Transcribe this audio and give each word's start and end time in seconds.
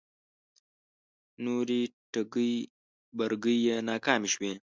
نورې 1.45 1.81
ټگۍ 2.11 2.53
برگۍ 3.17 3.57
یې 3.67 3.75
ناکامې 3.89 4.29
شوې 4.33 4.51